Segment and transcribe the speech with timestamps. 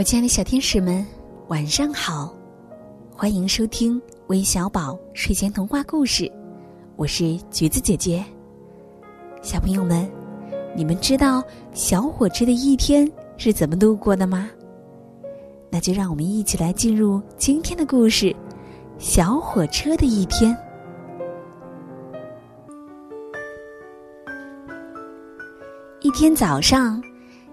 [0.00, 1.06] 我亲爱的小天使们，
[1.48, 2.34] 晚上好！
[3.14, 6.26] 欢迎收听微小宝睡前童话故事，
[6.96, 8.24] 我是橘子姐姐。
[9.42, 10.10] 小朋友们，
[10.74, 13.06] 你们知道小火车的一天
[13.36, 14.48] 是怎么度过的吗？
[15.68, 18.28] 那就让我们一起来进入今天的故事
[18.96, 20.56] 《小火车的一天》。
[26.00, 27.02] 一天早上，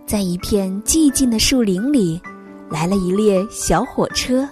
[0.05, 2.21] 在一片寂静的树林里。
[2.70, 4.48] 来了一列小火车，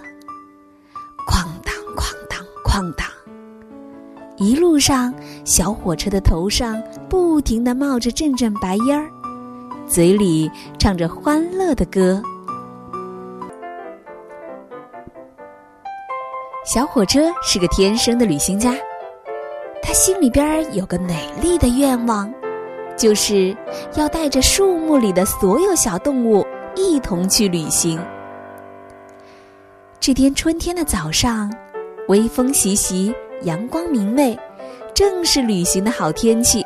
[1.28, 3.06] 哐当哐当哐当。
[4.38, 5.12] 一路上，
[5.44, 9.10] 小火车的头上不停的冒着阵阵白烟儿，
[9.86, 12.22] 嘴里唱着欢乐的歌。
[16.64, 18.74] 小火车是个天生的旅行家，
[19.82, 22.32] 他心里边有个美丽的愿望，
[22.96, 23.56] 就是
[23.94, 26.46] 要带着树木里的所有小动物。
[26.78, 27.98] 一同去旅行。
[30.06, 31.52] 这天春天的早上，
[32.06, 33.12] 微风习习，
[33.42, 34.38] 阳光明媚，
[34.94, 36.64] 正是旅行的好天气。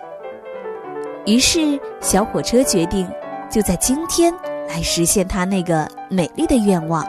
[1.24, 3.10] 于是，小火车决定
[3.50, 4.30] 就在今天
[4.68, 7.02] 来实现他那个美丽的愿望。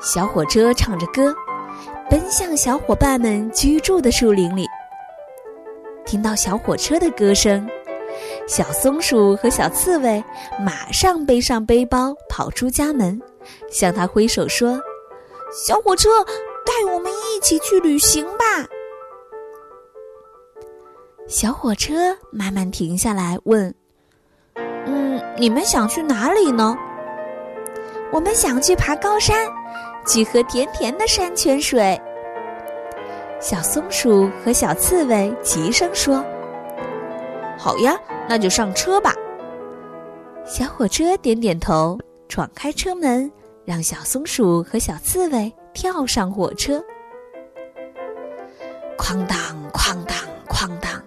[0.00, 1.34] 小火车唱着歌，
[2.08, 4.64] 奔向小伙伴们居住的树林里。
[6.06, 7.68] 听到小火车的歌声。
[8.48, 10.24] 小松鼠和小刺猬
[10.58, 13.20] 马上背上背包跑出家门，
[13.70, 14.80] 向他挥手说
[15.52, 16.08] ：“小火车，
[16.64, 18.66] 带我们一起去旅行吧。”
[21.26, 23.74] 小火车慢慢停下来问
[24.86, 26.76] ：“嗯，你们想去哪里呢
[28.12, 29.46] ？”“我们想去爬高山，
[30.06, 32.00] 去喝甜甜的山泉水。”
[33.40, 36.24] 小松鼠和小刺猬齐声说
[37.58, 37.98] ：“好呀。”
[38.30, 39.14] 那就上车吧。
[40.44, 43.30] 小火车点点头，闯开车门，
[43.64, 46.82] 让小松鼠和小刺猬跳上火车。
[48.98, 49.38] 哐当
[49.72, 50.16] 哐当
[50.48, 51.02] 哐当，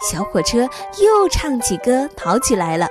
[0.00, 0.60] 小火车
[1.02, 2.86] 又唱起歌，跑起来了。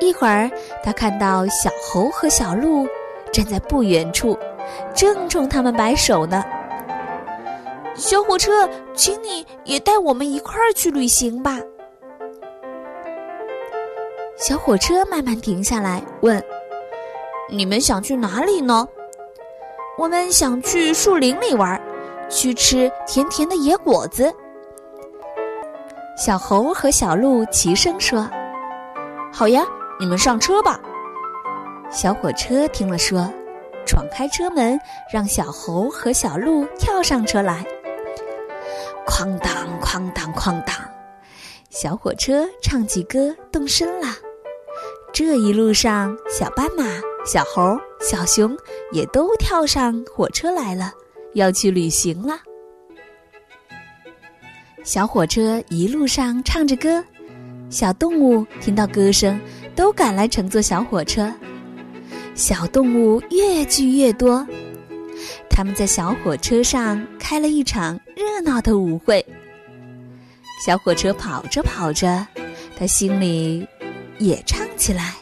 [0.00, 0.48] 一会儿，
[0.84, 2.86] 他看到小猴和小鹿
[3.32, 4.38] 站在不远处，
[4.94, 6.44] 正冲他们摆手呢。
[7.94, 11.58] 小火车，请你也带我们一块儿去旅行吧。
[14.36, 16.42] 小火车慢慢停下来，问
[17.50, 18.86] ：“你们想去哪里呢
[19.96, 21.80] ？”“我们想去树林里玩，
[22.28, 24.30] 去吃甜甜的野果子。”
[26.22, 28.28] 小猴和小鹿齐声说
[29.32, 29.64] ：“好呀，
[29.98, 30.78] 你们上车吧。”
[31.90, 33.32] 小火车听了说
[33.86, 34.78] ：“闯开车门，
[35.10, 37.64] 让小猴和小鹿跳上车来。”
[39.08, 40.76] 哐当哐当哐当，
[41.70, 44.08] 小火车唱起歌，动身了。
[45.18, 46.84] 这一路上，小斑马、
[47.24, 48.54] 小猴、小熊
[48.92, 50.92] 也都跳上火车来了，
[51.32, 52.38] 要去旅行了。
[54.84, 57.02] 小火车一路上唱着歌，
[57.70, 59.40] 小动物听到歌声，
[59.74, 61.32] 都赶来乘坐小火车。
[62.34, 64.46] 小动物越聚越多。
[65.48, 69.24] 他们在小火车上开了一场热闹的舞会。
[70.62, 72.26] 小火车跑着跑着，
[72.78, 73.66] 他心里
[74.18, 75.14] 也唱起来：“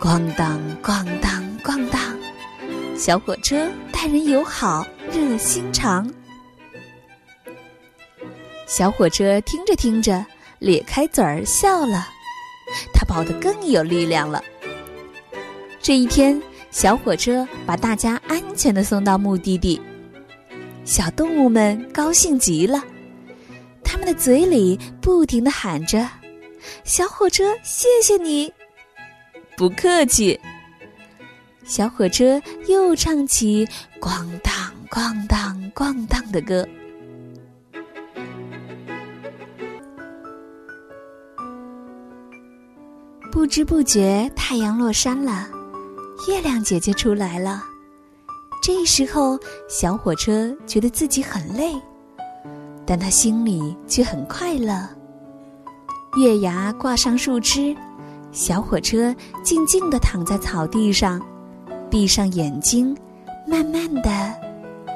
[0.00, 2.00] 咣当咣当咣当，
[2.96, 6.10] 小火车待人友好，热心肠。”
[8.66, 10.24] 小火车听着听着，
[10.58, 12.08] 咧开嘴儿笑了，
[12.92, 14.42] 它跑得更有力量了。
[15.80, 16.40] 这一天。
[16.70, 19.80] 小火车把大家安全的送到目的地，
[20.84, 22.84] 小动物们高兴极了，
[23.82, 26.06] 他们的嘴里不停的喊着
[26.84, 28.52] ：“小火车，谢谢你！”
[29.56, 30.38] 不客气。
[31.64, 33.66] 小火车又唱起
[34.00, 34.52] “咣当
[34.88, 36.66] 咣当咣当”的歌。
[43.30, 45.48] 不知不觉，太阳落山了。
[46.26, 47.62] 月亮姐姐出来了，
[48.62, 49.38] 这时候
[49.68, 51.80] 小火车觉得自己很累，
[52.84, 54.88] 但他心里却很快乐。
[56.16, 57.76] 月牙挂上树枝，
[58.32, 61.20] 小火车静静地躺在草地上，
[61.90, 62.96] 闭上眼睛，
[63.46, 64.34] 慢慢的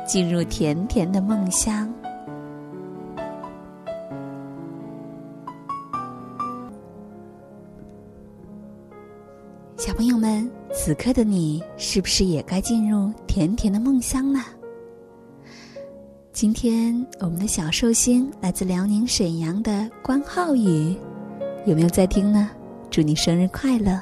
[0.07, 1.93] 进入甜甜的梦乡。
[9.77, 10.51] 小朋友们。
[10.75, 14.43] 此刻的你，是不是也该进入甜甜的梦乡呢？
[16.33, 20.97] 今天我们的小寿星来自辽宁沈阳的关浩宇，
[21.67, 22.49] 有没有在听呢？
[22.91, 24.01] 祝你生日快乐！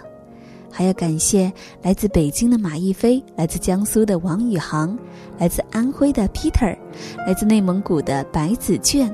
[0.71, 4.97] 还要感谢来自北京的马一飞，来自江苏的王宇航，
[5.39, 6.79] 来自安徽的 Peter，
[7.27, 9.13] 来自内蒙古的白子卷，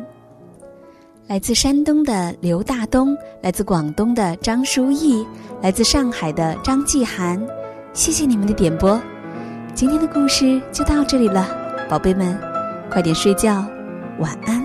[1.26, 5.26] 来自山东的刘大东，来自广东的张书义，
[5.62, 7.42] 来自上海的张继涵。
[7.94, 9.00] 谢谢你们的点播，
[9.74, 11.48] 今天的故事就到这里了，
[11.88, 12.38] 宝贝们，
[12.90, 13.64] 快点睡觉，
[14.18, 14.56] 晚安。